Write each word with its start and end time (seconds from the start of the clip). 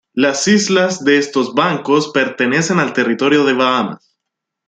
Las 0.15 0.47
islas 0.47 1.03
de 1.05 1.19
estos 1.19 1.53
bancos 1.53 2.09
pertenecen 2.11 2.79
al 2.79 2.91
territorio 2.91 3.45
de 3.45 3.53
Bahamas. 3.53 4.17